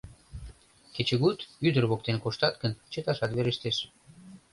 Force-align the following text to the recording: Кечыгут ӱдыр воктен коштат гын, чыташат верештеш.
Кечыгут 0.95 1.39
ӱдыр 1.67 1.83
воктен 1.91 2.17
коштат 2.23 2.55
гын, 2.61 2.73
чыташат 2.91 3.31
верештеш. 3.37 3.77